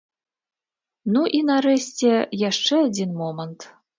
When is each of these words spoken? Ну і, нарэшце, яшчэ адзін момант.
Ну 1.17 1.21
і, 1.41 1.41
нарэшце, 1.49 2.11
яшчэ 2.49 2.75
адзін 2.89 3.15
момант. 3.21 3.59